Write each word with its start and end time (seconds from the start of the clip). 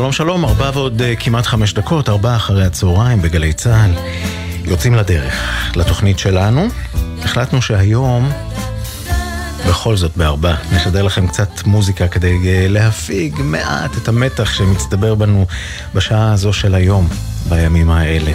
שלום 0.00 0.12
שלום, 0.12 0.44
ארבע 0.44 0.70
ועוד 0.74 1.00
uh, 1.00 1.04
כמעט 1.20 1.46
חמש 1.46 1.74
דקות, 1.74 2.08
ארבע 2.08 2.36
אחרי 2.36 2.64
הצהריים 2.64 3.22
בגלי 3.22 3.52
צה"ל. 3.52 3.90
יוצאים 4.64 4.94
לדרך, 4.94 5.34
לתוכנית 5.76 6.18
שלנו. 6.18 6.68
החלטנו 7.22 7.62
שהיום, 7.62 8.32
בכל 9.68 9.96
זאת 9.96 10.16
בארבע, 10.16 10.54
נשדר 10.72 11.02
לכם 11.02 11.26
קצת 11.26 11.66
מוזיקה 11.66 12.08
כדי 12.08 12.36
uh, 12.36 12.72
להפיג 12.72 13.34
מעט 13.38 13.96
את 13.96 14.08
המתח 14.08 14.52
שמצטבר 14.52 15.14
בנו 15.14 15.46
בשעה 15.94 16.32
הזו 16.32 16.52
של 16.52 16.74
היום, 16.74 17.08
בימים 17.48 17.90
האלה. 17.90 18.32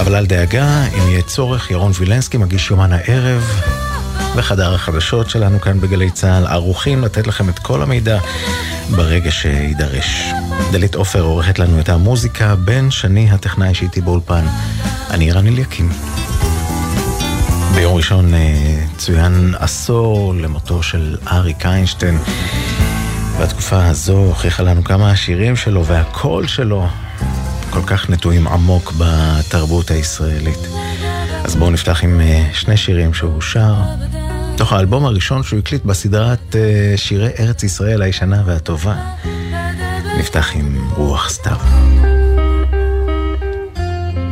אבל 0.00 0.14
אל 0.14 0.26
דאגה, 0.26 0.84
אם 0.94 1.08
יהיה 1.08 1.22
צורך, 1.22 1.70
ירון 1.70 1.92
וילנסקי 1.94 2.36
מגיש 2.36 2.70
יומן 2.70 2.92
הערב 2.92 3.62
בחדר 4.36 4.74
החדשות 4.74 5.30
שלנו 5.30 5.60
כאן 5.60 5.80
בגלי 5.80 6.10
צה"ל, 6.10 6.46
ערוכים 6.46 7.04
לתת 7.04 7.26
לכם 7.26 7.48
את 7.48 7.58
כל 7.58 7.82
המידע 7.82 8.18
ברגע 8.90 9.30
שידרש. 9.30 10.32
דלית 10.72 10.94
עופר 10.94 11.20
עורכת 11.20 11.58
לנו 11.58 11.80
את 11.80 11.88
המוזיקה, 11.88 12.56
בן 12.56 12.90
שני 12.90 13.30
הטכנאי 13.30 13.74
שאיתי 13.74 14.00
באולפן. 14.00 14.44
אני 15.10 15.32
רן 15.32 15.46
אליקים. 15.46 15.90
ביום 17.74 17.94
ראשון 17.94 18.34
אה, 18.34 18.84
צוין 18.96 19.54
עשור 19.58 20.34
למותו 20.34 20.82
של 20.82 21.16
אריק 21.32 21.66
איינשטיין. 21.66 22.18
והתקופה 23.38 23.86
הזו 23.86 24.16
הוכיחה 24.16 24.62
לנו 24.62 24.84
כמה 24.84 25.10
השירים 25.10 25.56
שלו 25.56 25.86
והקול 25.86 26.46
שלו 26.46 26.86
כל 27.70 27.82
כך 27.86 28.10
נטועים 28.10 28.48
עמוק 28.48 28.92
בתרבות 28.98 29.90
הישראלית. 29.90 30.68
אז 31.44 31.56
בואו 31.56 31.70
נפתח 31.70 32.04
עם 32.04 32.20
אה, 32.20 32.48
שני 32.52 32.76
שירים 32.76 33.14
שהוא 33.14 33.40
שר. 33.40 33.74
מתוך 34.60 34.72
האלבום 34.72 35.04
הראשון 35.04 35.42
שהוא 35.42 35.58
הקליט 35.58 35.84
בסדרת 35.84 36.56
אה, 36.56 36.92
שירי 36.96 37.28
ארץ 37.38 37.62
ישראל 37.62 38.02
הישנה 38.02 38.42
והטובה. 38.46 38.96
נפתח 40.18 40.50
עם 40.54 40.88
רוח 40.96 41.30
סתיו. 41.30 41.56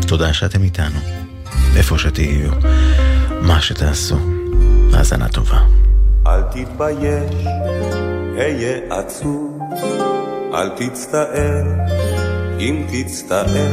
תודה 0.06 0.32
שאתם 0.32 0.62
איתנו, 0.62 0.98
איפה 1.76 1.98
שתהיו, 1.98 2.50
מה 3.42 3.60
שתעשו. 3.60 4.16
האזנה 4.94 5.28
טובה. 5.28 5.60
אל 6.26 6.42
תתבייש, 6.42 7.46
היה 8.36 8.78
עצוב, 8.90 9.60
אל 10.54 10.68
תצטער, 10.68 11.64
אם 12.60 12.86
תצטער, 12.92 13.68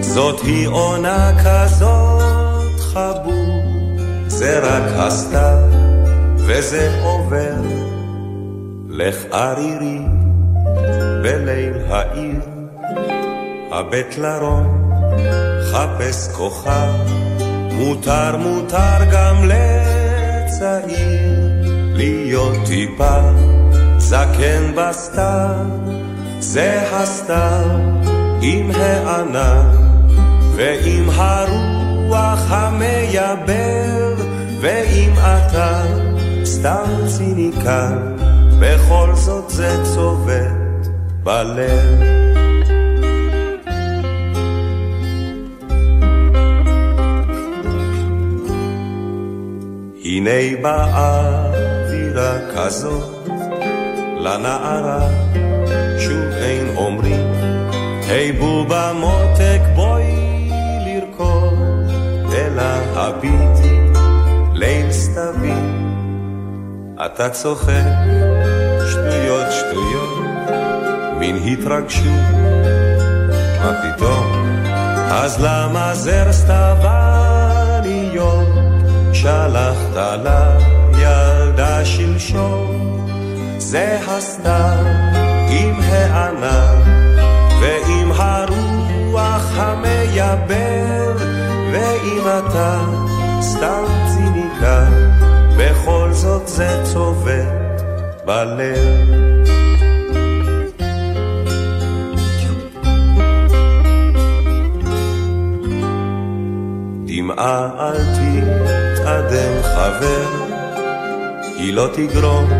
זאת 0.00 0.40
היא 0.40 0.68
עונה 0.68 1.30
כזאת 1.44 2.80
חבוב, 2.80 3.98
זה 4.28 4.58
רק 4.58 4.92
הסתיו. 4.96 5.73
וזה 6.46 7.00
עובר. 7.02 7.84
לך 8.88 9.24
ערירי 9.30 9.98
בליל 11.22 11.74
העיר, 11.88 12.40
הבט 13.72 14.18
לרום, 14.18 14.92
חפש 15.72 16.28
כוכב, 16.28 16.92
מותר 17.72 18.36
מותר 18.36 18.98
גם 19.12 19.36
לצעיר 19.44 21.30
להיות 21.94 22.56
טיפה 22.66 23.20
זקן 23.98 24.72
בסתיו, 24.76 25.66
זה 26.38 26.82
הסתיו 26.92 27.66
עם 28.42 28.70
הענן 28.74 29.68
ועם 30.56 31.10
הרוח 31.10 32.44
המייבר 32.50 34.14
ועם 34.60 35.12
אתה 35.12 36.03
סתם 36.64 37.06
ציניקן, 37.18 38.16
בכל 38.60 39.10
זאת 39.14 39.50
זה 39.50 39.84
צובט 39.94 40.88
בלב. 41.22 42.00
הנה 50.04 50.62
באה 50.62 51.46
אווירה 51.86 52.38
כזאת, 52.54 53.28
לנערה 54.20 55.08
שוב 55.98 56.24
אין 56.36 56.76
אומרים, 56.76 57.32
היי 58.08 58.32
בובה 58.32 58.92
מותק 58.92 59.60
בואי 59.74 60.50
לרקוד, 60.86 61.90
אלא 62.32 62.62
הביטי 62.94 63.80
ליל 64.54 64.92
סתווים. 64.92 65.63
אתה 66.96 67.30
צוחק, 67.30 67.84
שטויות 68.90 69.46
שטויות, 69.50 70.24
מן 71.20 71.36
התרגשות, 71.46 72.04
מה 73.60 73.72
פתאום? 73.82 74.56
אז 75.10 75.40
למה 75.40 75.94
זר 75.94 76.32
סתווניות 76.32 77.68
שלחת 79.12 79.96
לילדה 80.24 81.84
שלשום? 81.84 83.06
זה 83.58 83.98
הסתיו 84.08 84.84
עם 85.50 85.80
הענן 85.80 86.82
ועם 87.60 88.12
הרוח 88.12 89.52
המייבר 89.56 91.16
ואם 91.72 92.22
אתה 92.38 92.80
סתם 93.40 93.84
ציניקן 94.14 95.13
בכל 95.58 96.08
זאת 96.12 96.48
זה 96.48 96.82
צובט 96.92 97.82
בלב. 98.24 99.24
דמעה 107.06 107.68
אל 107.78 107.98
תתאדם 108.14 109.62
חבר, 109.62 110.28
היא 111.56 111.74
לא 111.74 111.88
תגרום 111.94 112.50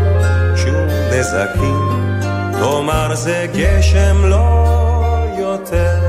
שום 0.55 0.87
נזקים, 1.11 2.19
תאמר 2.59 3.15
זה 3.15 3.45
גשם 3.53 4.25
לא 4.25 4.65
יותר, 5.37 5.99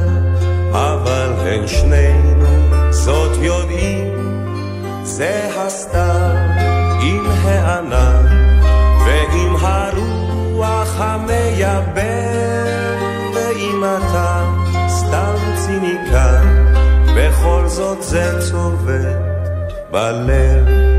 אבל 0.72 1.32
הן 1.38 1.66
שנינו 1.66 2.46
זאת 2.90 3.38
יודעים, 3.40 4.16
זה 5.02 5.48
עם 5.54 6.45
הענן 7.46 8.26
ועם 9.06 9.56
הרוח 9.60 11.00
המייבר 11.00 12.96
ואם 13.34 13.84
אתה 13.84 14.44
סתם 14.88 15.34
ציניקן 15.54 16.64
בכל 17.16 17.62
זאת 17.66 18.02
זה 18.02 18.40
צובט 18.50 19.16
בלב 19.90 20.95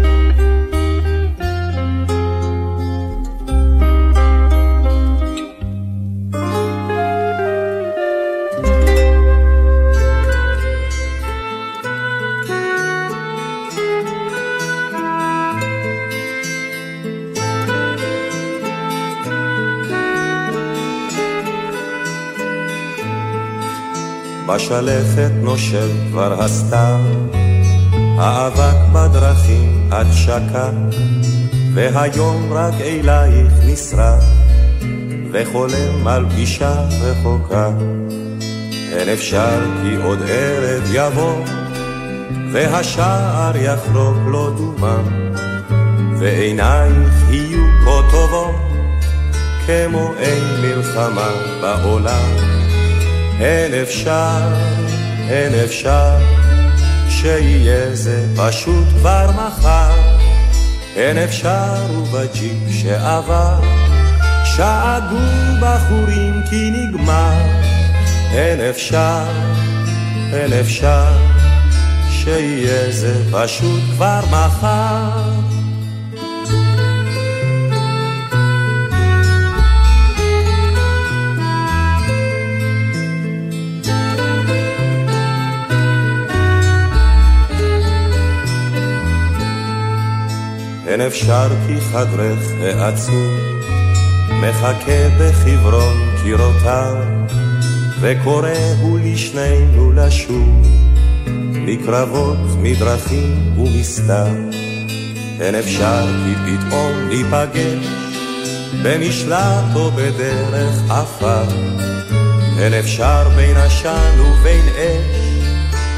בשלכת 24.57 25.31
נושב 25.42 25.89
כבר 26.09 26.42
הסתיו, 26.42 27.00
האבק 28.18 28.77
בדרכים 28.94 29.89
עד 29.92 30.07
שקע, 30.12 30.69
והיום 31.74 32.54
רק 32.54 32.74
אלייך 32.81 33.54
נשרף, 33.65 34.24
וחולם 35.31 36.07
על 36.07 36.25
פגישה 36.30 36.74
רחוקה. 37.01 37.69
אין 38.92 39.09
אפשר 39.09 39.59
כי 39.83 39.95
עוד 39.95 40.19
ערב 40.27 40.83
יבוא, 40.94 41.45
והשער 42.51 43.57
יחרוק 43.57 44.18
לו 44.27 44.50
דומם, 44.50 45.33
ועינייך 46.19 47.13
יהיו 47.30 47.65
כה 47.86 48.12
טובות, 48.12 48.56
כמו 49.65 50.13
אין 50.19 50.44
מלחמה 50.62 51.30
בעולם. 51.62 52.67
אין 53.39 53.74
אפשר, 53.81 54.54
אין 55.30 55.54
אפשר, 55.66 56.18
שיהיה 57.10 57.95
זה 57.95 58.25
פשוט 58.36 58.88
כבר 59.00 59.31
מחר. 59.31 60.18
אין 60.95 61.18
אפשר 61.18 61.75
ובג'יפ 61.92 62.72
שעבר, 62.81 63.60
שאגו 64.44 65.18
בחורים 65.62 66.42
כי 66.50 66.72
נגמר. 66.72 67.42
אין 68.34 68.62
אפשר, 68.69 69.25
אין 70.33 70.54
אפשר, 70.54 71.18
שיהיה 72.10 72.92
זה 72.92 73.24
פשוט 73.31 73.81
כבר 73.95 74.22
מחר. 74.31 75.56
אין 90.88 91.01
אפשר 91.01 91.48
כי 91.68 91.81
חדרך 91.81 92.51
העצום 92.62 93.38
מחכה 94.42 95.10
בחברון 95.19 95.98
קירותיו 96.24 96.95
וקוראו 98.00 98.98
לשנינו 99.04 99.92
לשוב 99.92 100.68
מקרבות, 101.54 102.38
מדרכים 102.57 103.57
ומסתר. 103.57 104.28
אין 105.42 105.56
אפשר 105.56 106.06
כי 106.25 106.34
פתאום 106.45 107.10
ניפגש 107.10 107.88
במשלט 108.83 109.75
או 109.75 109.92
בדרך 109.92 110.92
עפר. 110.92 111.44
אין 112.60 112.74
אפשר 112.74 113.30
בין 113.36 113.57
עשן 113.57 114.19
ובין 114.19 114.66
אש 114.78 115.28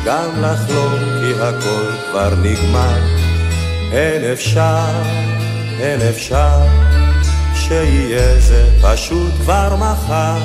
גם 0.05 0.29
לחלום 0.41 0.99
כי 1.19 1.41
הכל 1.41 1.91
כבר 2.11 2.35
נגמר 2.43 3.18
אין 3.91 4.31
אפשר, 4.33 5.03
אין 5.79 6.01
אפשר 6.09 6.59
שיהיה 7.55 8.39
זה 8.39 8.69
פשוט 8.81 9.33
כבר 9.41 9.75
מחר. 9.75 10.37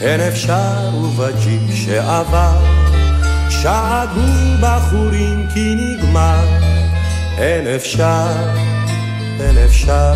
אין 0.00 0.20
אפשר 0.20 0.90
ובג'יפ 0.94 1.74
שעבר 1.74 2.64
שאגו 3.50 4.20
בחורים 4.60 5.46
כי 5.54 5.74
נגמר. 5.74 6.44
אין 7.38 7.66
אפשר, 7.66 8.32
אין 9.40 9.58
אפשר 9.58 10.14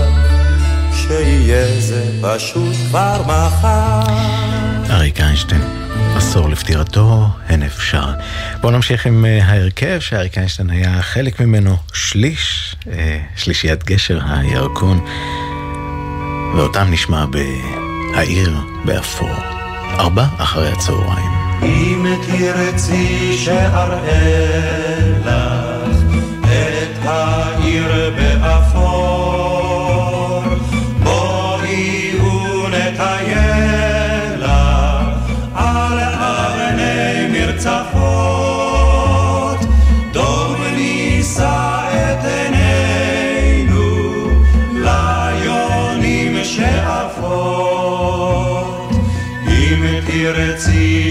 שיהיה 0.93 1.81
זה 1.81 2.05
פשוט 2.23 2.77
כבר 2.89 3.23
מחר. 3.23 4.01
אריק 4.91 5.21
איינשטיין, 5.21 5.63
עשור 6.31 6.49
לפטירתו, 6.49 7.27
אין 7.49 7.63
אפשר. 7.63 8.05
בואו 8.61 8.73
נמשיך 8.73 9.07
עם 9.07 9.25
uh, 9.25 9.45
ההרכב 9.45 9.99
שאריק 10.01 10.39
איינשטיין 10.39 10.71
היה 10.71 11.03
חלק 11.03 11.41
ממנו, 11.41 11.77
שליש, 11.93 12.77
uh, 12.83 12.89
שלישיית 13.37 13.85
גשר 13.85 14.21
הירקון, 14.27 15.05
ואותם 16.57 16.87
נשמע 16.91 17.25
ב"העיר 17.31 18.57
באפור", 18.85 19.35
ארבע 19.99 20.25
אחרי 20.39 20.69
הצהריים. 20.69 21.31
אם 21.63 22.07
תרצי 22.27 23.37
שאראה 23.39 24.99
לך 25.25 26.15
את 26.45 27.05
העיר 27.05 28.15
באפור, 28.17 28.88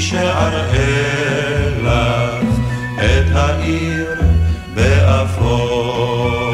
שאראה 0.10 1.70
לך 1.84 2.46
את 2.96 3.36
העיר 3.36 4.22
באפור. 4.74 6.47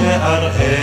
שאראה 0.00 0.79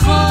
ניחוח 0.00 0.27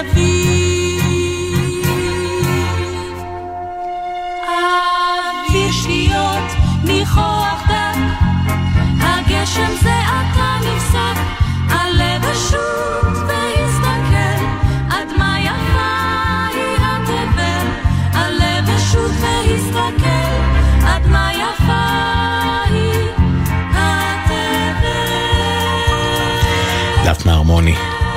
אביב. 0.00 0.72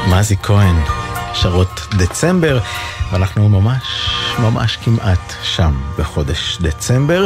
זה 0.05 0.15
מזי 0.19 0.35
כהן, 0.43 0.75
שרות 1.35 1.87
דצמבר, 1.97 2.59
ואנחנו 3.11 3.49
ממש 3.49 3.83
ממש 4.39 4.77
כמעט 4.83 5.33
שם 5.43 5.73
בחודש 5.97 6.57
דצמבר. 6.61 7.25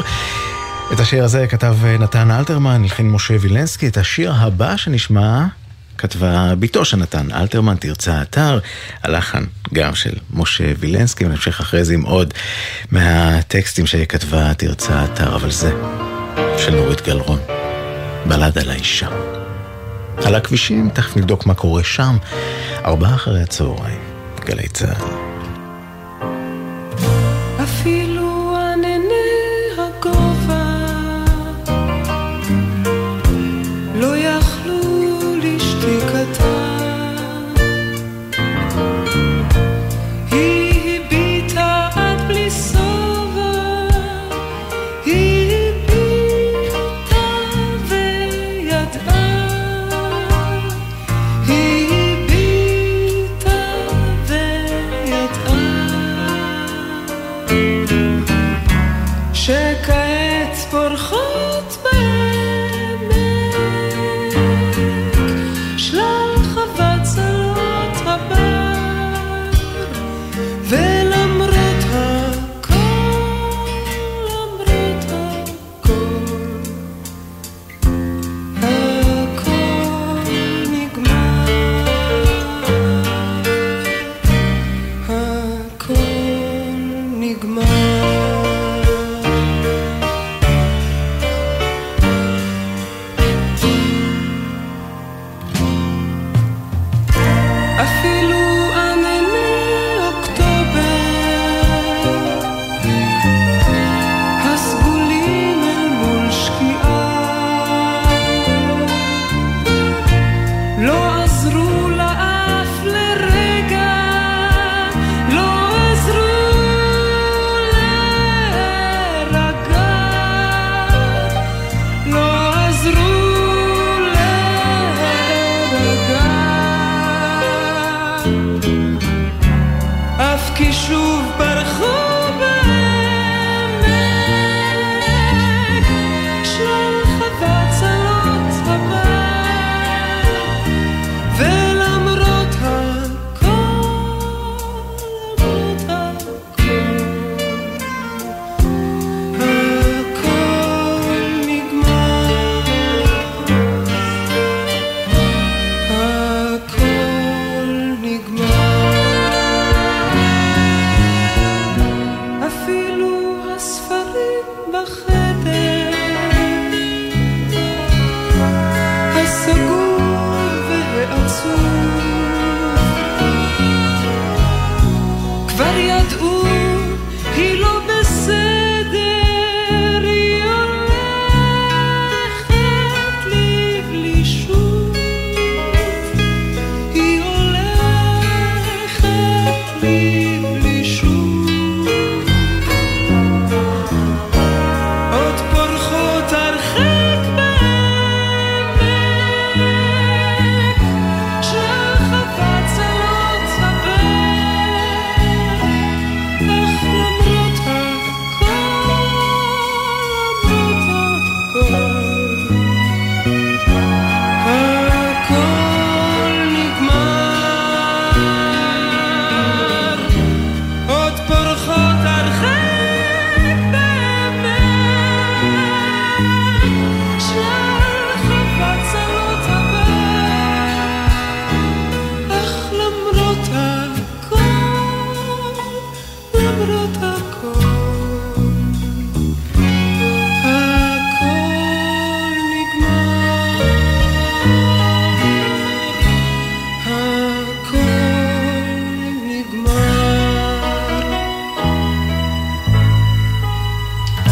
את 0.93 0.99
השיר 0.99 1.23
הזה 1.23 1.47
כתב 1.47 1.77
נתן 1.99 2.31
אלתרמן, 2.31 2.83
הלחין 2.83 3.11
משה 3.11 3.35
וילנסקי, 3.39 3.87
את 3.87 3.97
השיר 3.97 4.33
הבא 4.33 4.77
שנשמע 4.77 5.45
כתבה 5.97 6.55
בתו 6.59 6.85
של 6.85 6.97
נתן 6.97 7.31
אלתרמן, 7.31 7.75
תרצה 7.75 8.15
האתר, 8.15 8.59
הלחן 9.03 9.43
גם 9.73 9.95
של 9.95 10.13
משה 10.33 10.63
וילנסקי, 10.79 11.25
ונמשיך 11.25 11.59
אחרי 11.59 11.83
זה 11.83 11.93
עם 11.93 12.01
עוד 12.01 12.33
מהטקסטים 12.91 13.87
שכתבה 13.87 14.53
תרצה 14.53 14.99
האתר, 14.99 15.35
אבל 15.35 15.51
זה 15.51 15.71
של 16.57 16.75
נורית 16.75 17.01
גלרון, 17.01 17.39
בלד 18.25 18.57
על 18.57 18.69
האישה. 18.69 19.07
על 20.25 20.35
הכבישים, 20.35 20.89
תכף 20.93 21.17
נבדוק 21.17 21.45
מה 21.45 21.53
קורה 21.53 21.83
שם. 21.83 22.17
ארבעה 22.89 23.15
אחרי 23.15 23.41
הצהריים, 23.41 24.01
גלי 24.45 24.67
צה"ל. 24.67 25.28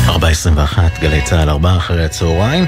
21, 0.07 0.99
גלי 0.99 1.21
צה"ל, 1.21 1.49
ארבעה 1.49 1.77
אחרי 1.77 2.05
הצהריים. 2.05 2.65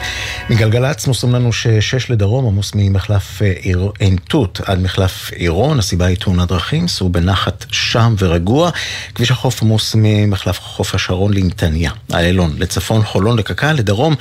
מגלגלצ 0.50 1.08
מוסרים 1.08 1.36
לנו 1.36 1.54
ששש 1.54 2.12
לדרום 2.12 2.46
עמוס 2.46 2.72
ממחלף 2.76 3.42
אה, 3.42 3.54
עין 4.00 4.16
תות 4.16 4.62
עד 4.66 4.80
מחלף 4.80 5.32
עירון, 5.32 5.80
הסיבה 5.80 6.06
היא 6.06 6.18
תאונת 6.18 6.48
דרכים, 6.48 6.88
סעו 6.88 7.10
בנחת 7.10 7.66
שם 7.72 8.16
ורגוע. 8.18 8.70
כביש 9.16 9.32
החוף 9.32 9.62
עמוס 9.62 9.96
ממחלף 9.98 10.60
חוף 10.60 10.96
השרון 10.96 11.34
לנתניה, 11.34 11.92
איילון, 12.14 12.56
לצפון 12.58 13.04
חולון 13.04 13.40
לקק"ל, 13.40 13.74
לדרום 13.74 14.16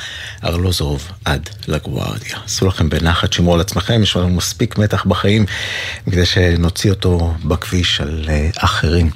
ארלוזורוב 0.44 1.08
עד 1.24 1.48
לגוארדיה. 1.68 2.36
עשו 2.44 2.66
לכם 2.66 2.88
בנחת, 2.88 3.32
שמרו 3.32 3.54
על 3.54 3.60
עצמכם, 3.60 4.02
יש 4.02 4.16
לנו 4.16 4.28
מספיק 4.28 4.78
מתח 4.78 5.04
בחיים 5.04 5.46
כדי 6.10 6.26
שנוציא 6.26 6.90
אותו 6.90 7.34
בכביש 7.44 8.00
על 8.00 8.24
אה, 8.28 8.50
אחרים. 8.56 9.10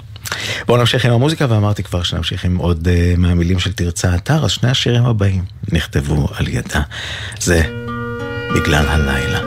בואו 0.66 0.78
נמשיך 0.78 1.04
עם 1.04 1.12
המוזיקה, 1.12 1.46
ואמרתי 1.48 1.82
כבר 1.82 2.02
שנמשיך 2.02 2.44
עם 2.44 2.56
עוד 2.56 2.88
uh, 2.88 3.18
מהמילים 3.18 3.58
של 3.58 3.72
תרצה 3.72 4.14
אתר, 4.14 4.44
אז 4.44 4.50
שני 4.50 4.70
השירים 4.70 5.04
הבאים 5.04 5.44
נכתבו 5.72 6.28
על 6.34 6.48
ידה. 6.48 6.80
זה 7.40 7.62
בגלל 8.54 8.86
הלילה. 8.88 9.40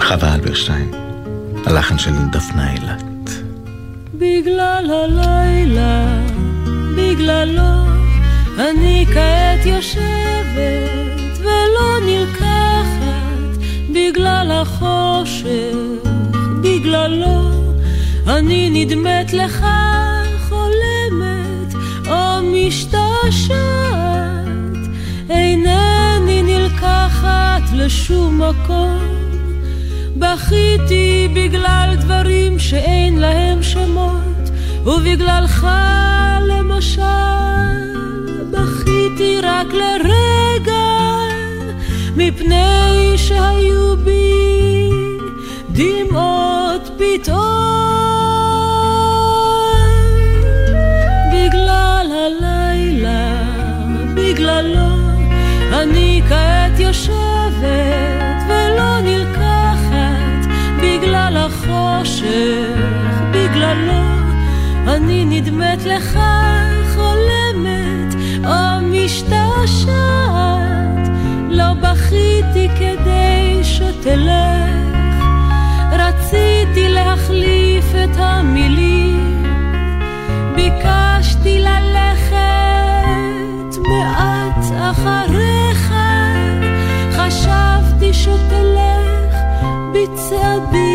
חווה 0.00 0.34
אלברשטיין, 0.34 0.90
הלחן 1.66 1.98
של 1.98 2.10
דפנה 2.32 2.72
אילת. 2.72 3.30
בגלל 4.14 4.90
הלילה, 4.90 6.20
בגללו, 6.96 7.88
אני 8.58 9.06
כעת 9.14 9.66
יושבת 9.66 11.38
ולא 11.38 11.98
נלקחת, 12.06 13.62
בגלל 13.90 14.50
החושך, 14.50 16.17
בגללו. 16.62 17.50
אני 18.26 18.70
נדמת 18.70 19.32
לך 19.32 19.66
חולמת 20.48 21.74
או 22.06 22.42
משתעשעת, 22.42 23.98
אינני 25.30 26.42
נלקחת 26.42 27.62
לשום 27.74 28.42
מקום. 28.42 28.98
בכיתי 30.16 31.28
בגלל 31.34 31.94
דברים 32.00 32.58
שאין 32.58 33.18
להם 33.18 33.62
שמות, 33.62 34.50
ובגללך 34.84 35.66
למשל, 36.48 37.02
בכיתי 38.50 39.40
רק 39.42 39.66
לרגע, 39.72 40.88
מפני 42.16 43.12
שהיו 43.16 43.96
בי 43.96 44.87
דמעות 45.78 46.90
פתאום. 46.98 47.68
בגללו 54.14 54.88
אני 55.72 56.22
כעת 56.28 56.80
יושבת 56.80 58.42
ולא 58.48 59.00
נלקחת. 59.00 60.46
בגלל 60.82 61.36
החושך, 61.36 62.24
בגללו 63.32 64.02
אני 64.86 65.24
נדמת 65.24 65.84
לך 65.84 66.18
חולמת 66.94 68.14
או 68.44 68.80
משתעשעת 68.82 70.28
לא 71.48 71.72
בכיתי 71.74 72.68
כדי 72.78 73.60
שתלך 73.62 74.87
רציתי 76.28 76.88
להחליף 76.88 77.84
את 78.04 78.16
המילים. 78.16 79.42
ביקשתי 80.54 81.58
ללכת 81.58 82.36
מעט 83.88 84.64
אחריך, 84.90 85.94
חשבתי 87.12 88.12
שתלך 88.12 89.34
בצעדים 89.92 90.87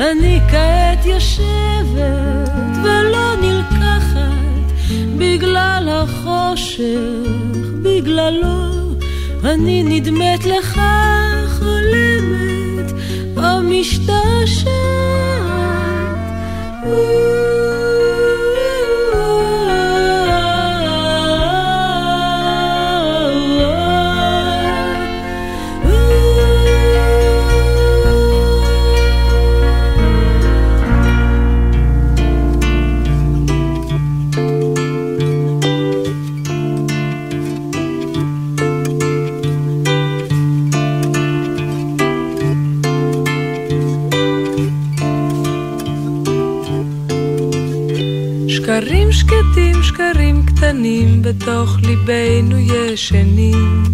אני 0.00 0.40
כעת 0.50 1.06
יושבת 1.06 2.50
ולא 2.84 3.34
נלקחת 3.40 4.72
בגלל 5.18 5.88
החושך, 5.92 6.82
בגללו 7.82 8.94
אני 9.44 9.82
נדמת 9.82 10.44
לך 10.44 10.80
חולמת 11.58 12.92
או 13.36 13.62
משתעשעת. 13.62 14.77
קטנים 50.78 51.22
בתוך 51.22 51.76
ליבנו 51.82 52.58
ישנים. 52.58 53.84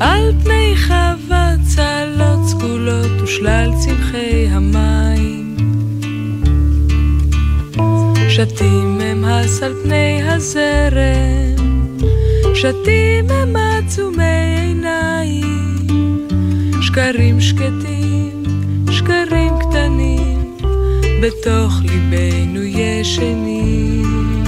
על 0.00 0.32
פני 0.44 0.74
חווה 0.86 1.54
צלות 1.74 2.48
סגולות 2.48 3.22
ושלל 3.22 3.70
צמחי 3.78 4.48
המים. 4.50 5.56
שתים 8.28 9.00
הם 9.00 9.24
הס 9.24 9.62
על 9.62 9.74
פני 9.82 10.22
הזרם, 10.30 11.96
שתים 12.54 13.30
הם 13.30 13.56
עצומי 13.56 14.58
עיניים, 14.60 16.28
שקרים 16.82 17.40
שקטים, 17.40 17.97
בתוך 21.20 21.72
ליבנו 21.82 22.62
ישנים, 22.62 24.44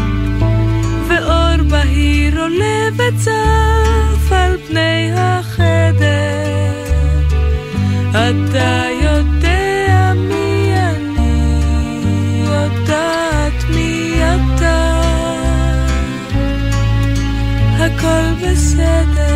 ואור 1.09 1.62
בהיר 1.70 2.40
עולה 2.40 2.88
וצף 2.94 4.33
על 4.33 4.56
פני 4.68 5.11
החדר. 5.16 6.30
אתה 8.12 8.83
יודע 9.02 10.12
מי 10.16 10.72
אני, 10.74 11.62
יודעת 12.44 13.64
מי 13.74 14.14
אתה. 14.22 15.00
הכל 17.78 18.35
בסדר, 18.42 19.30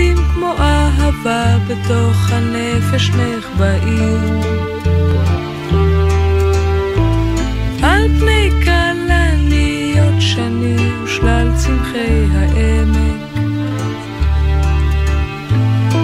פשוטים 0.00 0.16
כמו 0.34 0.54
אהבה 0.58 1.56
בתוך 1.68 2.30
הנפש 2.32 3.10
נחבאים. 3.10 4.40
על 7.82 8.08
פני 8.20 8.50
כלניות 8.64 10.14
שני 10.20 10.76
ושלל 11.04 11.48
צמחי 11.56 12.26
העמק. 12.34 13.20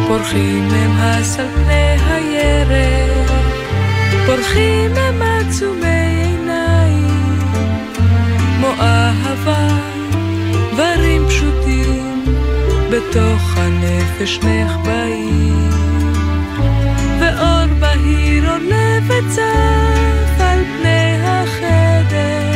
פורחים 0.08 0.68
הם 0.70 0.90
הס 0.98 1.38
על 1.38 1.46
פני 1.54 1.96
הירק, 2.08 3.30
פורחים 4.26 4.90
הם 4.96 5.22
עצומי 5.22 6.22
עיניים, 6.22 7.38
כמו 8.56 8.68
אהבה, 8.80 9.68
דברים 10.72 11.26
פשוטים, 11.28 11.95
בתוך 12.96 13.56
הנפש 13.56 14.40
נחבאים. 14.42 15.70
ואור 17.20 17.66
בהיר 17.80 18.50
עולה 18.50 18.98
וצף 19.06 20.40
על 20.40 20.64
פני 20.64 21.16
החדר, 21.22 22.52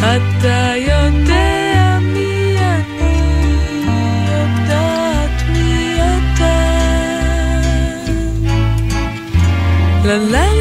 אתה 0.00 0.72
יודע 0.76 1.98
מי 2.02 2.56
אני, 2.58 3.44
יודעת 4.32 5.42
מי 5.48 5.96
אתה. 5.96 6.62
לה 10.04 10.18
לה 10.18 10.51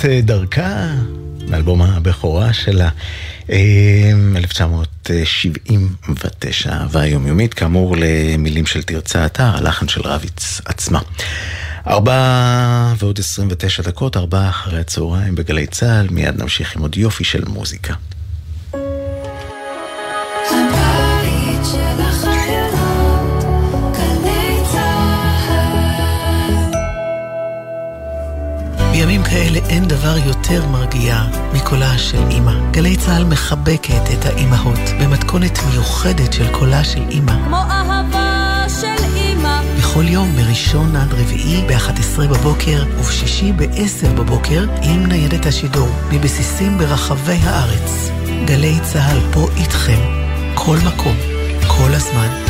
בתחילת 0.00 0.14
אה, 0.14 0.20
דרכה, 0.20 0.92
מאלבום 1.48 1.82
הבכורה 1.82 2.52
שלה, 2.52 2.88
אה, 3.50 4.12
1979, 4.36 6.72
אהבה 6.72 7.06
יומיומית, 7.06 7.54
כאמור 7.54 7.96
למילים 7.98 8.66
של 8.66 8.82
תרצה 8.82 9.26
אתר, 9.26 9.56
הלחן 9.56 9.88
של 9.88 10.00
רביץ 10.00 10.60
עצמה. 10.64 11.00
ארבע 11.86 12.92
ועוד 12.98 13.18
29 13.18 13.82
דקות, 13.82 14.16
ארבע 14.16 14.48
אחרי 14.48 14.80
הצהריים 14.80 15.34
בגלי 15.34 15.66
צה"ל, 15.66 16.06
מיד 16.10 16.42
נמשיך 16.42 16.76
עם 16.76 16.82
עוד 16.82 16.96
יופי 16.96 17.24
של 17.24 17.44
מוזיקה. 17.44 17.94
דבר 30.00 30.18
יותר 30.18 30.66
מרגיע 30.66 31.24
מקולה 31.52 31.98
של 31.98 32.22
אימא. 32.30 32.52
גלי 32.70 32.96
צה"ל 32.96 33.24
מחבקת 33.24 34.02
את 34.12 34.24
האימהות 34.24 34.78
במתכונת 35.00 35.58
מיוחדת 35.70 36.32
של 36.32 36.52
קולה 36.52 36.84
של 36.84 37.02
אימא. 37.08 37.32
כמו 37.46 37.56
אהבה 37.56 38.64
של 38.80 39.04
אימא, 39.16 39.60
בכל 39.78 40.04
יום 40.08 40.36
מראשון 40.36 40.96
עד 40.96 41.12
רביעי 41.12 41.64
ב-11 41.68 42.18
בבוקר 42.18 42.84
ובשישי 42.98 43.52
ב-10 43.52 44.08
בבוקר 44.18 44.64
עם 44.82 45.06
ניידת 45.06 45.46
השידור 45.46 45.88
מבסיסים 46.10 46.78
ברחבי 46.78 47.38
הארץ. 47.42 48.10
גלי 48.44 48.78
צה"ל 48.82 49.18
פה 49.32 49.48
איתכם, 49.56 50.00
כל 50.54 50.76
מקום, 50.86 51.16
כל 51.66 51.94
הזמן. 51.94 52.49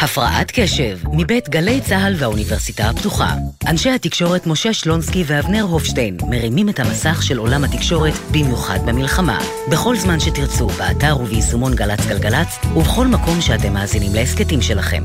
הפרעת 0.00 0.50
קשב, 0.54 0.98
מבית 1.12 1.48
גלי 1.48 1.80
צה"ל 1.80 2.14
והאוניברסיטה 2.18 2.90
הפתוחה. 2.90 3.34
אנשי 3.66 3.90
התקשורת 3.90 4.46
משה 4.46 4.72
שלונסקי 4.72 5.24
ואבנר 5.26 5.62
הופשטיין 5.62 6.16
מרימים 6.28 6.68
את 6.68 6.80
המסך 6.80 7.22
של 7.22 7.38
עולם 7.38 7.64
התקשורת, 7.64 8.12
במיוחד 8.30 8.78
במלחמה. 8.86 9.38
בכל 9.70 9.96
זמן 9.96 10.20
שתרצו, 10.20 10.66
באתר 10.66 11.16
וביישומון 11.20 11.74
גל"צ 11.74 12.06
גלגלצ, 12.06 12.58
ובכל 12.76 13.06
מקום 13.06 13.40
שאתם 13.40 13.72
מאזינים 13.72 14.14
להסכתים 14.14 14.62
שלכם. 14.62 15.04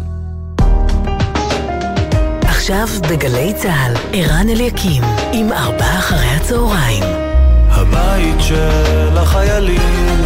עכשיו 2.44 2.88
בגלי 3.10 3.54
צה"ל, 3.54 3.94
ערן 4.14 4.50
אליקים, 4.50 5.04
עם 5.34 5.52
ארבעה 5.52 6.00
אחרי 6.00 6.28
הצהריים. 6.28 7.04
הבית 7.70 8.36
של 8.40 9.18
החיילים, 9.18 10.22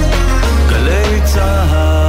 גלי 0.69 1.21
צהל. 1.25 2.02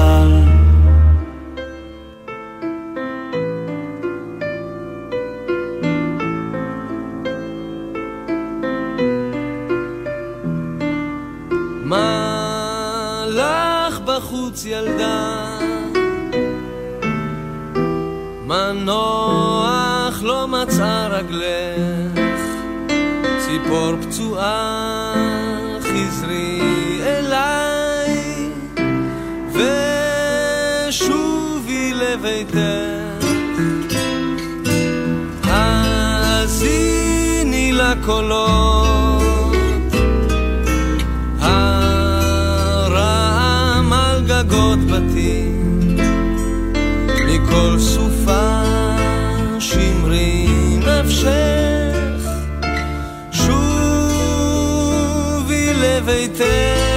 מנוח 18.47 20.23
לא 20.23 20.49
מצאה 20.49 21.07
רגלך, 21.07 22.41
ציפור 23.39 23.93
פצועה 24.03 25.15
חזרי 25.81 26.61
אליי, 27.03 28.51
ושובי 30.89 31.93
לביתך. 31.95 32.59
האזיני 35.45 36.93
לקולות, 37.73 39.25
הרעם 41.41 43.13
על 43.93 44.23
גגות 44.27 44.79
בתים, 44.79 45.97
מכל 47.27 47.79
סופה 47.79 48.04
נפשך, 51.25 52.29
שובי 53.33 53.65
לביתך. 55.75 56.94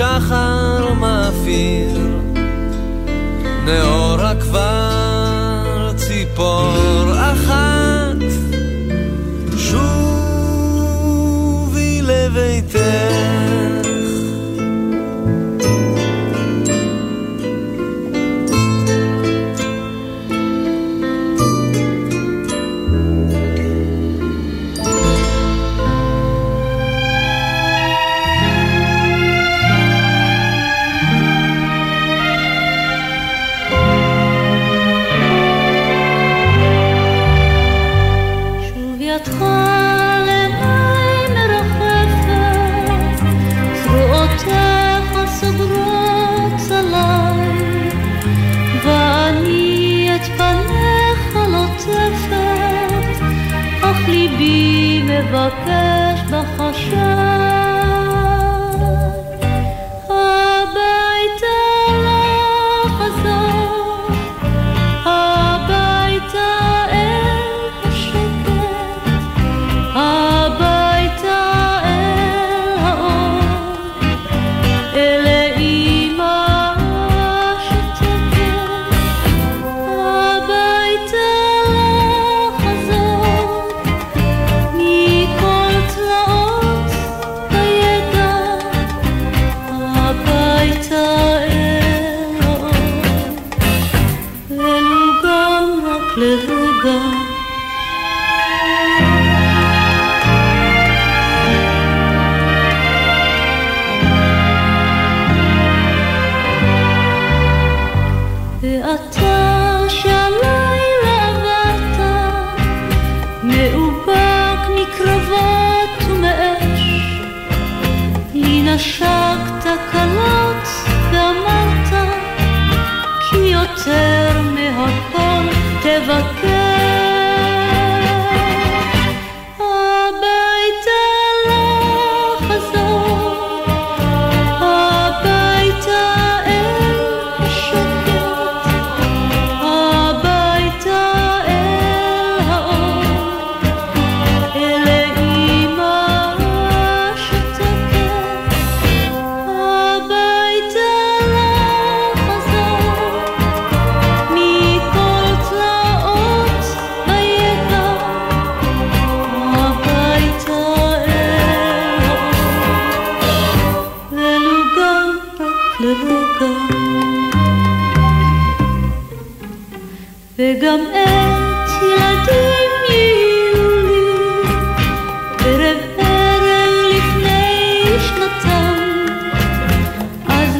שחר 0.00 0.69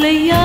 Leia 0.01 0.40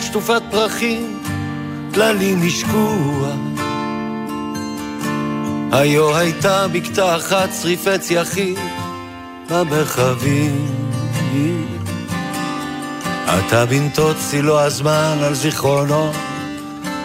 שטופת 0.00 0.42
פרחים, 0.50 1.22
טללים 1.92 2.42
השקוע. 2.46 3.30
היו 5.72 6.16
הייתה 6.16 6.68
בקתה 6.68 7.16
אחת 7.16 7.48
שריפי 7.62 7.98
צייחים 7.98 8.54
במרחבים. 9.50 10.66
אתה 13.26 13.66
בנתות 13.66 14.16
צילו 14.30 14.60
הזמן 14.60 15.18
על 15.22 15.34
זיכרונו 15.34 16.12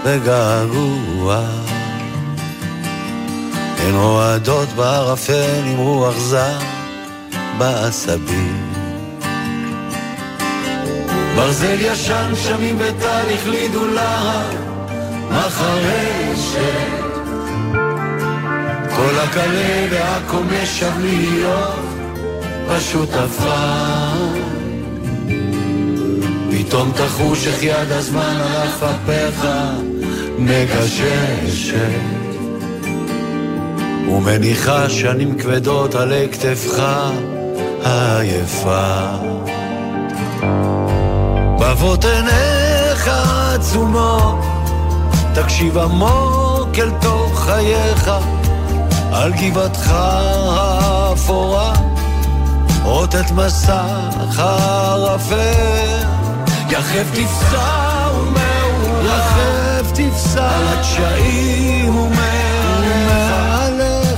בגעגוע. 0.05 1.45
הן 3.77 3.95
רועדות 3.95 4.69
בערפל 4.69 5.61
עם 5.65 5.77
רוח 5.77 6.17
זר 6.17 6.59
בעשבים. 7.57 8.70
ברזל 11.35 11.77
ישן 11.79 12.31
שמים 12.35 12.77
בתהליך 12.77 13.47
לידולה, 13.47 14.43
מחרשת. 15.29 17.01
כל 18.95 19.19
הקלה 19.23 19.87
והקומה 19.91 20.65
שב 20.65 20.91
להיות 20.99 21.79
פשוט 22.69 23.09
עפר. 23.13 24.51
פתאום 26.51 26.91
תחוש 26.91 27.47
איך 27.47 27.63
יד 27.63 27.91
הזמן 27.91 28.35
על 28.41 28.67
עפפיך 28.67 29.47
מגששת 30.39 31.75
ומניחה 34.07 34.89
שנים 34.89 35.37
כבדות 35.37 35.95
עלי 35.95 36.27
כתפך 36.31 36.83
העייפה. 37.83 39.11
בבות 41.61 42.05
עיניך 42.05 43.07
עצומות, 43.53 44.39
תקשיב 45.33 45.77
עמוק 45.77 46.69
אל 46.79 46.91
תוך 47.01 47.39
חייך, 47.45 48.11
על 49.13 49.33
גבעתך 49.33 49.91
האפורה, 49.91 51.73
רוטט 52.83 53.31
מסך 53.31 54.39
הערפל, 54.39 56.05
יחף 56.69 57.07
תפסע 57.13 58.09
ומעורר, 58.15 59.05
יחף 59.05 59.91
תפסע 59.91 60.49
על 60.49 60.67
הדשאים 60.67 61.95
ומעליך, 61.95 63.39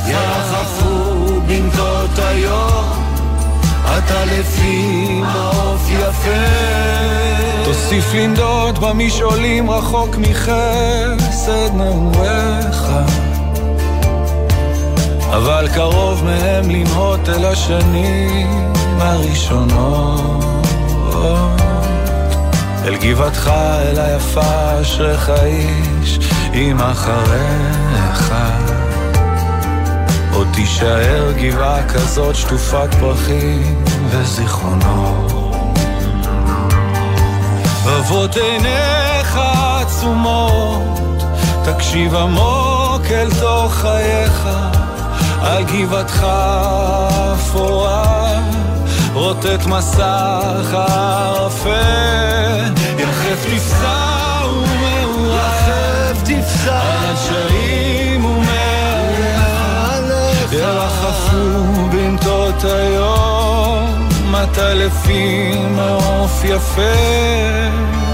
ירחפו 0.08 1.42
בנתות 1.48 2.20
היום. 2.20 3.04
אתה 3.98 4.26
לפי 4.26 5.22
מעוף 5.22 5.90
יפה. 5.90 7.23
תוסיף 7.96 8.14
לנדוד 8.14 8.80
במשעולים 8.80 9.70
רחוק 9.70 10.16
מחסד 10.18 11.74
נעוריך. 11.74 12.88
אבל 15.30 15.68
קרוב 15.76 16.24
מהם 16.24 16.70
לנהות 16.70 17.30
אל 17.30 17.46
השנים 17.46 18.74
הראשונות. 19.00 20.68
אל 22.86 22.96
גבעתך, 22.96 23.52
אל 23.56 24.00
היפה, 24.00 24.82
אשריך 24.82 25.32
איש, 25.44 26.20
עם 26.54 26.82
אחריך. 26.82 28.36
עוד 30.34 30.48
תישאר 30.54 31.32
גבעה 31.32 31.90
כזאת 31.90 32.36
שטופת 32.36 32.94
פרחים 33.00 33.84
וזיכרונות. 34.10 35.43
אבות 37.86 38.36
עיניך 38.38 39.40
עצומות, 39.82 41.24
תקשיב 41.64 42.16
עמוק 42.16 43.02
אל 43.12 43.30
תוך 43.40 43.74
חייך, 43.74 44.48
על 45.42 45.64
גבעתך 45.64 46.26
אפורה, 47.34 48.40
רוטט 49.14 49.66
מסך 49.66 50.74
הערפל, 50.74 51.72
יחף 52.98 53.46
תפסע 53.46 54.42
ומעורר, 54.46 55.36
יחף 55.36 56.24
תפסע 56.24 56.82
השרים 56.82 58.26
ומעליך, 58.26 59.74
ירחפו 60.54 61.90
בנתות 61.92 62.64
היום, 62.64 63.53
הטלפים 64.36 65.76
מעוף 65.76 66.44
יפה. 66.44 68.13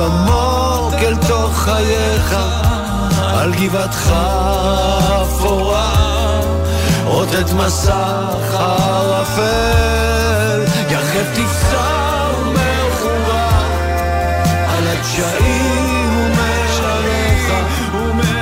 עמוק 0.00 0.94
אל 0.94 1.16
תוך 1.28 1.58
חייך, 1.58 2.36
על 3.18 3.54
גבעתך 3.54 4.12
אפורה, 5.22 6.40
רוטט 7.04 7.52
מסך 7.52 8.54
ערפל, 8.54 10.64
יחף 10.90 11.26
תפסע 11.34 12.30
ומאחורה, 12.40 13.50
על 14.68 14.86
הדשאים 14.86 16.18
ומעליך, 16.18 17.52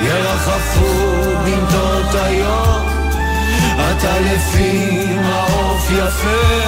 ירחפו 0.02 1.22
בנתות 1.44 2.14
היום. 2.14 2.88
אתה 3.76 4.20
לפי 4.20 5.06
מעוף 5.22 5.90
יפה. 5.90 6.64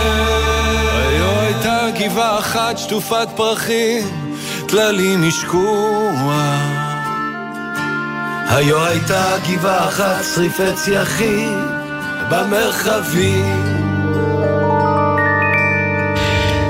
היו 1.09 1.41
הייתה 1.41 1.87
גבעה 1.99 2.39
אחת 2.39 2.79
שטופת 2.79 3.29
פרחים, 3.37 4.26
טללים 4.69 5.25
השקוע. 5.29 6.59
היו 8.49 8.85
הייתה 8.85 9.25
גבעה 9.49 9.89
אחת 9.89 10.25
שריפי 10.35 10.73
צייחים 10.75 11.59
במרחבים. 12.31 13.63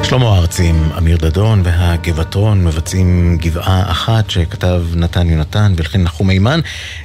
שלמה 0.03 0.38
ארצי 0.38 0.68
עם 0.68 0.92
אמיר 0.99 1.16
דדון 1.16 1.62
והגבעתרון 1.64 2.64
מבצעים 2.64 3.38
גבעה 3.40 3.90
אחת 3.90 4.30
שכתב 4.30 4.82
נתן 4.94 5.30
יונתן 5.30 5.72
ולכן 5.76 6.03
נחום 6.03 6.26
מימן, 6.26 6.61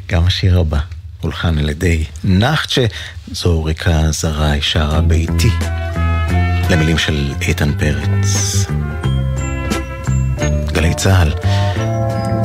גם 0.10 0.26
השיר 0.26 0.60
הבא. 0.60 0.80
הולחן 1.22 1.58
על 1.58 1.70
ידי 1.70 2.04
נחצ'ה, 2.24 2.86
זו 3.32 3.64
ריקה 3.64 4.12
זרה 4.12 4.54
שרה 4.62 5.02
ביתי, 5.02 5.52
למילים 6.70 6.98
של 6.98 7.34
איתן 7.42 7.72
פרץ. 7.80 8.66
גלי 10.82 10.94
צה"ל, 10.94 11.34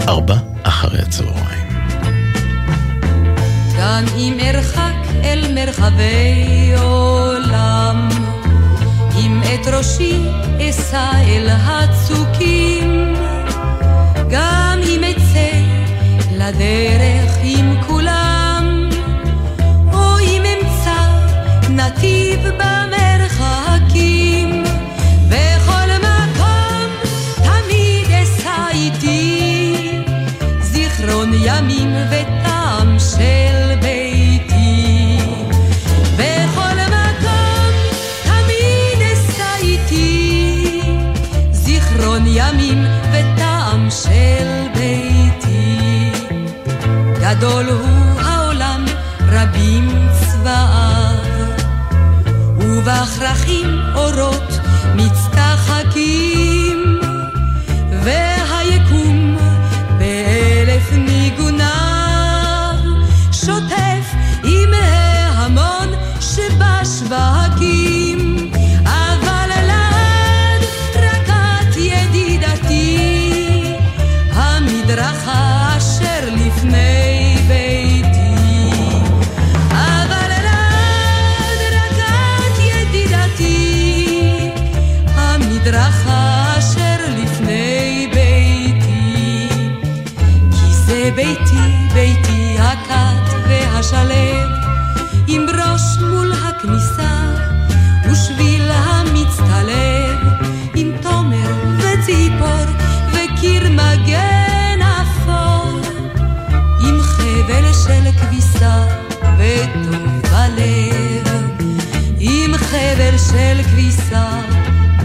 ארבע 0.08 0.34
אחרי 0.62 0.98
הצהריים. 0.98 1.68
גם 3.78 4.04
אם 4.16 4.38
ארחק 4.40 4.94
אל 5.24 5.52
מרחבי 5.54 6.72
עולם, 6.78 8.08
אם 9.16 9.40
את 9.42 9.66
ראשי 9.66 10.22
אשא 10.60 11.10
אל 11.26 11.48
הצוקים, 11.50 13.14
גם 14.30 14.80
אם 14.88 15.04
אצא 15.04 15.50
לדרך 16.32 17.38
עם 17.42 17.82
כולם, 17.86 18.88
או 19.92 20.18
אם 20.18 20.42
אמצא 20.44 21.00
נתיב 21.70 22.40
במרחקים, 22.40 22.85
ימים 42.48 42.84
וטעם 43.12 43.88
של 43.90 44.68
ביתי. 44.74 46.12
גדול 47.20 47.66
הוא 47.66 48.20
העולם, 48.20 48.84
רבים 49.28 50.08
צבאיו, 50.12 51.16
ובכרכים 52.58 53.80
אורות 53.94 54.52
מצטחקים, 54.96 56.78
והיקום 58.02 58.35
כביסה 113.76 114.40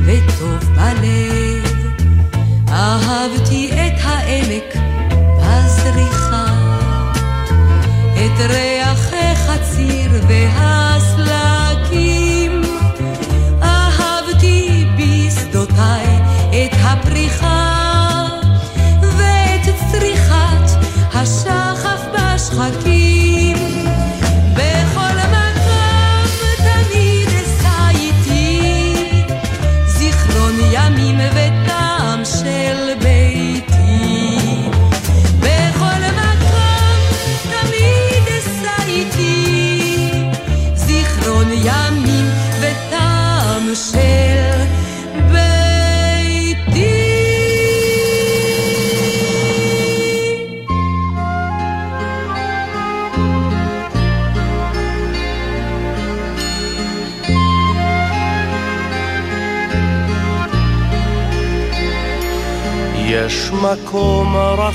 וטוב 0.06 0.60
בלב. 0.76 1.66
אהבתי 2.70 3.72
את 3.72 4.00
העמק 4.04 4.76
בזריחה, 5.38 6.46
את 8.14 8.40
ריח 8.50 9.12
החציר 9.14 10.12
והסלקים. 10.28 11.42
אהבתי 13.62 14.86
בשדותיי 14.98 16.20
את 16.50 16.74
הפריחה 16.82 18.28
ואת 19.02 19.76
צריכת 19.92 20.66
השחף 21.14 22.02
בשחקים. 22.14 22.91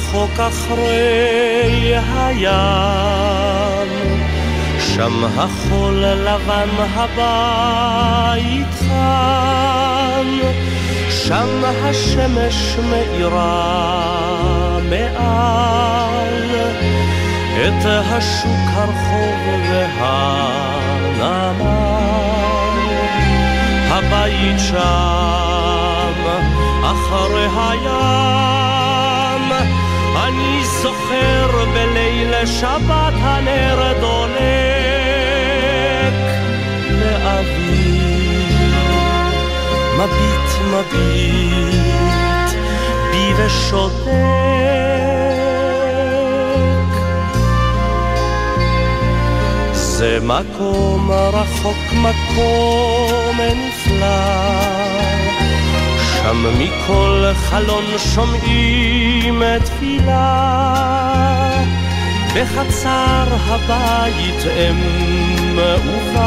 רחוק 0.07 0.41
אחרי 0.41 1.95
הים, 2.17 3.89
שם 4.79 5.25
החול 5.37 6.05
לבן 6.05 6.69
הבית 6.95 8.75
חם, 8.79 10.27
שם 11.11 11.63
השמש 11.65 12.77
מאירה 12.91 13.99
מעל. 14.91 15.67
את 17.57 17.85
השוק 17.85 18.67
הרחוב 18.73 19.71
והנמל. 19.99 21.57
הבית 23.91 24.59
שם 24.59 26.17
אחרי 26.83 27.47
הים 27.57 29.16
אני 30.37 30.65
זוכר 30.83 31.65
בליל 31.75 32.47
שבת 32.47 33.15
הנר 33.17 33.93
דולק 34.01 34.37
לאוויר 36.89 38.47
מביט 39.99 40.49
מביט 40.71 41.77
בי 43.11 43.33
ושותק 43.37 44.07
זה 49.73 50.19
מקום 50.23 51.11
רחוק, 51.13 51.93
מקום 51.93 53.41
נפלא. 53.41 54.86
שם 56.27 56.45
מכל 56.59 57.25
חלון 57.35 57.85
שומעים 58.15 59.43
תפילה. 59.65 61.53
בחצר 62.35 63.25
הבית 63.47 64.47
אם 64.47 64.79
ובת, 65.57 66.23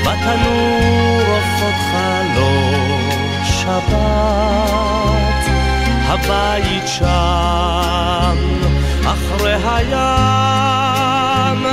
בתנור 0.00 1.22
עופות 1.28 1.78
חלון 1.90 3.00
שבת. 3.44 3.90
הבית 6.06 6.86
שם, 6.86 8.36
אחרי 9.06 9.54
הים, 9.64 11.66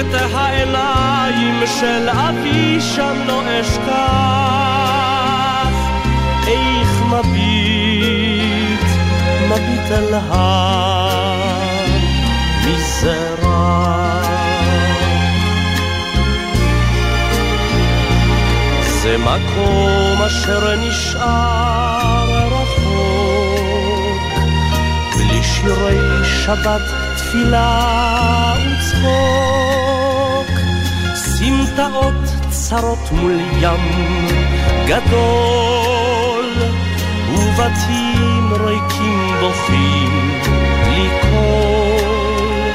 את 0.00 0.14
העיניים 0.34 1.62
של 1.80 2.08
אבי 2.08 2.80
שם 2.80 3.16
לא 3.26 3.42
אשכח. 3.60 5.15
מביט, 7.06 8.86
מביט 9.48 9.90
אל 9.90 10.14
המזרח. 10.14 11.46
זה 19.02 19.18
מקום 19.18 20.22
אשר 20.26 20.74
נשאר 20.76 22.48
רחוק, 22.50 24.22
בלי 25.16 25.42
שירי 25.42 26.24
שבת, 26.24 26.80
תפילה 27.16 28.54
וצחוק. 28.56 30.50
סמטאות 31.14 32.14
צרות 32.50 33.12
מול 33.12 33.40
ים 33.60 34.26
גדול, 34.86 36.35
ובתים 37.56 38.52
ריקים 38.52 39.36
בוכים 39.40 40.40
בלי 40.84 41.08
קול. 41.20 42.72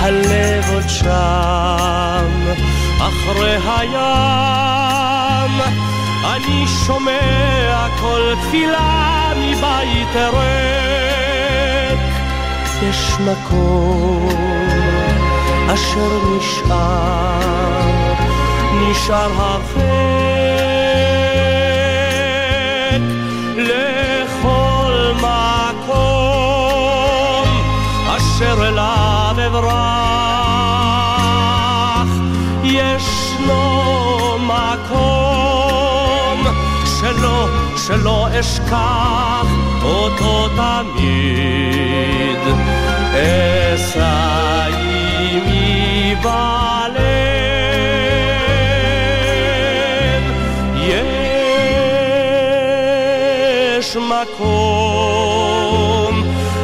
הלב 0.00 0.64
עוד 0.74 0.88
שם, 0.88 2.30
אחרי 2.98 3.56
הים, 3.66 5.60
אני 6.24 6.66
שומע 6.86 7.86
כל 8.00 8.34
תפילה 8.40 9.32
מבית 9.36 10.16
ריק. 10.16 12.00
יש 12.82 13.14
מקום 13.20 14.28
אשר 15.74 16.20
נשאר, 16.38 18.14
נשאר 18.74 19.30
הרחק 19.36 20.23
שלא, 37.86 38.28
אשכח 38.40 39.46
אותו 39.82 40.48
תמיד. 40.48 42.38
אשא 43.14 44.66
עימי 44.76 46.14
בלב. 46.22 47.04
יש 53.78 53.96
מקום 53.96 54.94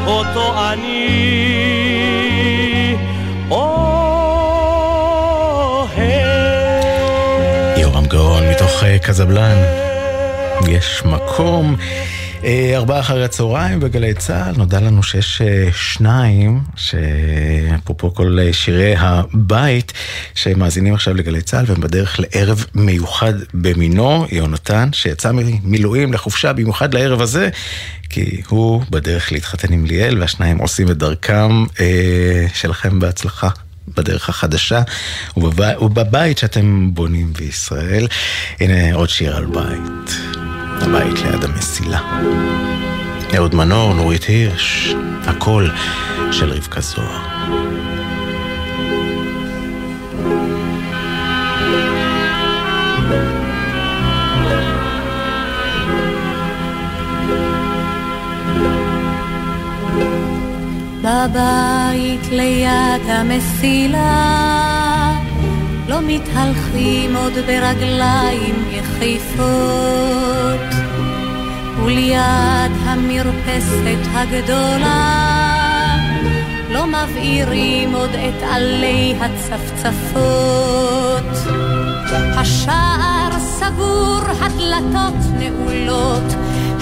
אותו 0.07 0.55
אני 0.73 1.37
אוהב. 3.51 3.91
יורם 7.77 8.07
גאון 8.07 8.49
מתוך 8.51 8.85
אה, 8.85 8.99
קזבלן. 8.99 9.90
יש 10.71 11.03
מקום. 11.05 11.77
אה, 12.45 12.73
ארבעה 12.77 13.01
אחרי 13.01 13.25
הצהריים 13.25 13.81
בגלי 13.81 14.15
צה"ל, 14.15 14.57
נודע 14.57 14.81
לנו 14.81 15.03
שיש 15.03 15.43
אה, 15.43 15.69
שניים, 15.73 16.61
שאפרופו 16.77 18.15
כל 18.15 18.39
אה, 18.41 18.53
שירי 18.53 18.95
הבית, 18.99 19.93
שמאזינים 20.35 20.95
עכשיו 20.95 21.15
לגלי 21.15 21.43
צה"ל 21.43 21.65
והם 21.67 21.81
בדרך 21.81 22.21
לערב 22.21 22.65
מיוחד 22.75 23.33
במינו, 23.55 24.27
יונתן, 24.33 24.89
שיצא 24.93 25.33
ממילואים 25.33 26.13
לחופשה 26.13 26.53
במיוחד 26.53 26.95
לערב 26.95 27.21
הזה, 27.21 27.49
כי 28.11 28.41
הוא 28.49 28.83
בדרך 28.91 29.33
להתחתן 29.33 29.73
עם 29.73 29.87
ליאל, 29.87 30.21
והשניים 30.21 30.59
עושים 30.59 30.91
את 30.91 30.97
דרכם 30.97 31.65
אה, 31.81 32.47
שלכם 32.55 33.01
בהצלחה. 33.01 33.49
בדרך 33.97 34.29
החדשה 34.29 34.83
ובב... 35.37 35.83
ובבית 35.83 36.39
שאתם 36.39 36.95
בונים 36.95 37.33
בישראל. 37.33 38.07
הנה 38.61 38.95
עוד 38.95 39.09
שיר 39.09 39.37
על 39.37 39.47
בית. 39.47 40.50
הבית 40.81 41.23
ליד 41.23 41.45
המסילה. 41.45 42.01
אהוד 43.37 43.55
מנור, 43.55 43.95
נורית 43.95 44.25
הירש, 44.25 44.95
הקול 45.25 45.71
של 46.33 46.53
רבקה 46.53 46.81
זוהר. 46.81 47.41
בבית 61.03 62.29
ליד 62.31 63.03
המסילה 63.07 64.51
לא 65.89 65.99
מתהלכים 66.07 67.17
עוד 67.17 67.33
ברגליים 67.33 68.55
יחיפות 68.71 70.60
וליד 71.85 72.73
המרפסת 72.85 74.01
הגדולה 74.15 75.31
לא 76.71 76.87
מבעירים 76.87 77.95
עוד 77.95 78.11
את 78.11 78.43
עלי 78.43 79.15
הצפצפות. 79.21 80.31
השער 82.37 83.39
סגור, 83.39 84.21
הדלתות 84.41 85.15
נעולות 85.39 86.35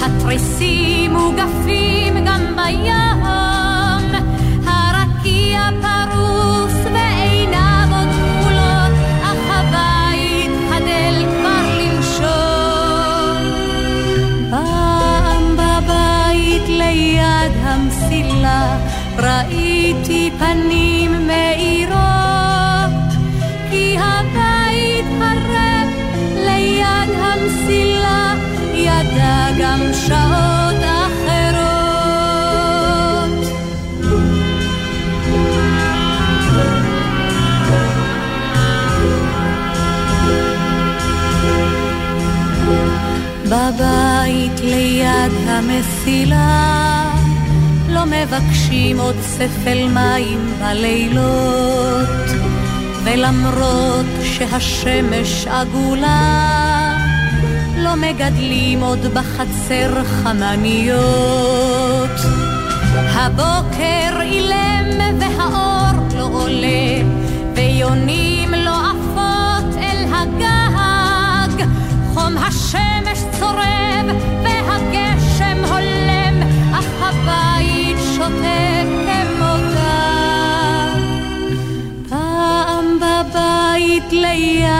התריסים 0.02 1.12
מוגפים 1.12 2.24
גם 2.24 2.56
בים 2.56 3.22
ראיתי 19.18 20.30
פנים 20.38 21.26
מאירות 21.26 21.98
כי 23.70 23.96
הבית 23.98 25.04
הרב 25.20 25.88
ליד 26.34 27.10
המסילה 27.18 28.34
ידע 28.74 29.46
גם 29.58 29.80
שעות 30.06 30.82
אחרות. 30.82 31.38
בבית 43.44 44.60
ליד 44.60 45.32
המסילה 45.46 47.07
לא 47.98 48.04
מבקשים 48.04 49.00
עוד 49.00 49.16
ספל 49.20 49.88
מים 49.88 50.54
בלילות 50.60 52.08
ולמרות 53.04 54.06
שהשמש 54.22 55.46
עגולה 55.46 56.96
לא 57.76 57.94
מגדלים 57.94 58.80
עוד 58.80 59.06
בחצר 59.14 60.04
חמניות. 60.04 61.00
הבוקר 62.94 64.20
אילם 64.20 65.18
והאור 65.20 66.08
לא 66.18 66.28
עולה, 66.32 67.02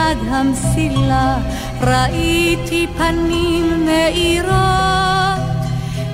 ליד 0.08 0.18
המסילה 0.28 1.38
ראיתי 1.80 2.86
פנים 2.96 3.86
מאירות, 3.86 4.54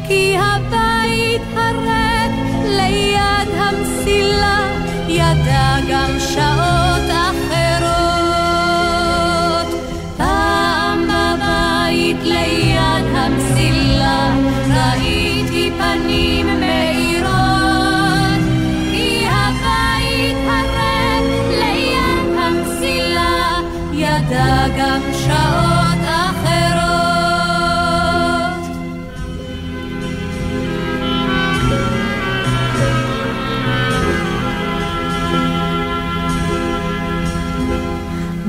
כי 0.07 0.37
הבית 0.39 1.43
הריק 1.57 2.33
ליד 2.65 3.49
המסילה 3.55 4.59
ידע 5.09 5.77
גם 5.91 6.11
שעות 6.19 6.84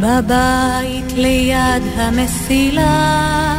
בבית 0.06 1.14
ליד 1.16 1.84
המסילה 1.95 3.56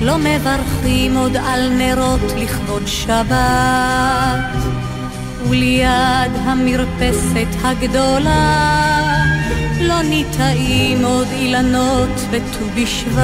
לא 0.00 0.16
מברכים 0.18 1.16
עוד 1.16 1.36
על 1.36 1.70
נרות 1.70 2.32
לכבוד 2.36 2.82
שבת 2.86 3.32
וליד 5.48 6.32
המרפסת 6.44 7.46
הגדולה 7.64 8.82
לא 9.80 10.02
ניטעים 10.02 11.04
עוד 11.04 11.28
אילנות 11.32 12.20
בט"ו 12.30 12.64
בשבט. 12.76 13.22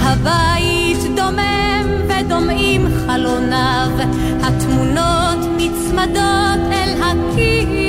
הבית 0.00 1.16
דומם 1.16 1.86
ודומעים 2.08 2.86
חלוניו, 3.06 3.90
התמונות 4.42 5.38
נצמדות 5.58 6.72
אל 6.72 7.02
הקיר, 7.02 7.81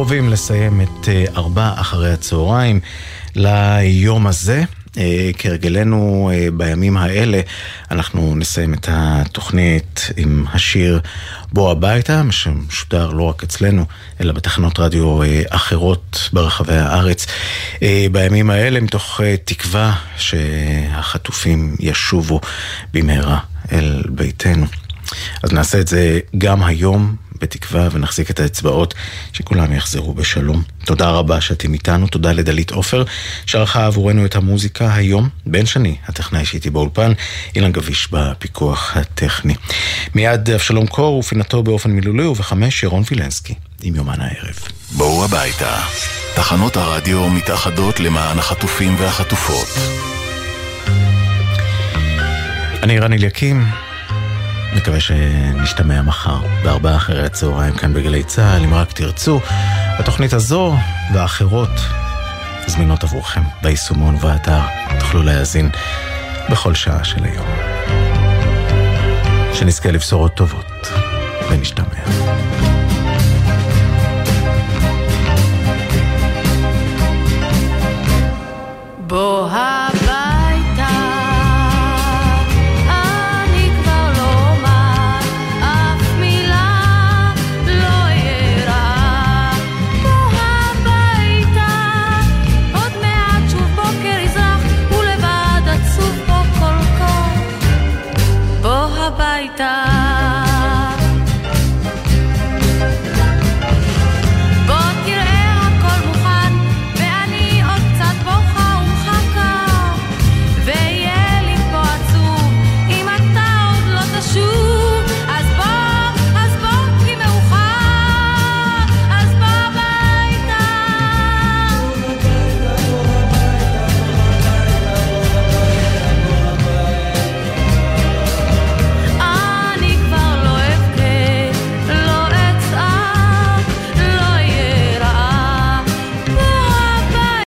קרובים 0.00 0.28
לסיים 0.28 0.80
את 0.80 1.08
אה, 1.08 1.24
ארבע 1.36 1.72
אחרי 1.76 2.12
הצהריים 2.12 2.80
ליום 3.36 4.26
הזה. 4.26 4.64
אה, 4.98 5.30
כהרגלנו 5.38 6.30
אה, 6.32 6.48
בימים 6.52 6.96
האלה, 6.96 7.40
אנחנו 7.90 8.34
נסיים 8.36 8.74
את 8.74 8.88
התוכנית 8.92 10.10
עם 10.16 10.44
השיר 10.52 11.00
בוא 11.52 11.70
הביתה, 11.70 12.22
שמשודר 12.30 13.10
לא 13.10 13.22
רק 13.22 13.42
אצלנו, 13.42 13.84
אלא 14.20 14.32
בתחנות 14.32 14.78
רדיו 14.78 15.20
אחרות 15.48 16.28
ברחבי 16.32 16.76
הארץ. 16.76 17.26
בימים 18.12 18.50
האלה, 18.50 18.80
מתוך 18.80 19.20
תקווה 19.44 19.94
שהחטופים 20.16 21.76
ישובו 21.80 22.40
במהרה 22.94 23.38
אל 23.72 24.02
ביתנו. 24.08 24.66
אז 25.42 25.52
נעשה 25.52 25.80
את 25.80 25.88
זה 25.88 26.20
גם 26.38 26.62
היום, 26.62 27.16
בתקווה, 27.40 27.88
ונחזיק 27.92 28.30
את 28.30 28.40
האצבעות 28.40 28.94
שכולם 29.32 29.72
יחזרו 29.72 30.14
בשלום. 30.14 30.62
תודה 30.84 31.10
רבה 31.10 31.40
שאתם 31.40 31.72
איתנו, 31.72 32.06
תודה 32.06 32.32
לדלית 32.32 32.70
עופר, 32.70 33.04
שערכה 33.46 33.86
עבורנו 33.86 34.24
את 34.24 34.36
המוזיקה 34.36 34.94
היום. 34.94 35.28
בן 35.46 35.66
שני, 35.66 35.96
הטכנאי 36.08 36.44
שאיתי 36.44 36.70
באולפן, 36.70 37.12
אילן 37.56 37.72
גביש 37.72 38.08
בפיקוח 38.12 38.96
הטכני. 38.96 39.54
מיד 40.14 40.50
אבשלום 40.50 40.86
קור 40.86 41.18
ופינתו 41.18 41.62
באופן 41.62 41.90
מילולי, 41.90 42.24
ובחמש 42.24 42.82
ירון 42.82 43.02
וילנסקי 43.10 43.54
עם 43.82 43.94
יומן 43.94 44.20
הערב. 44.20 44.58
בואו 44.92 45.24
הביתה. 45.24 45.80
תחנות 46.34 46.76
הרדיו 46.76 47.30
מתאחדות 47.30 48.00
למען 48.00 48.38
החטופים 48.38 48.94
והחטופות. 48.98 49.68
אני 52.82 52.98
רן 52.98 53.12
אליקים. 53.12 53.89
מקווה 54.76 55.00
שנשתמע 55.00 56.02
מחר 56.02 56.40
בארבעה 56.64 56.96
אחרי 56.96 57.26
הצהריים 57.26 57.74
כאן 57.74 57.94
בגלי 57.94 58.24
צה"ל, 58.24 58.64
אם 58.64 58.74
רק 58.74 58.92
תרצו. 58.92 59.40
התוכנית 59.98 60.32
הזו 60.32 60.76
והאחרות 61.14 61.80
זמינות 62.66 63.04
עבורכם 63.04 63.42
ביישומון 63.62 64.14
ובאתר. 64.14 64.60
תוכלו 65.00 65.22
להאזין 65.22 65.70
בכל 66.50 66.74
שעה 66.74 67.04
של 67.04 67.24
היום. 67.24 67.46
שנזכה 69.54 69.90
לבשורות 69.90 70.34
טובות 70.34 70.88
ונשתמע. 71.50 71.84
בוא 78.98 79.48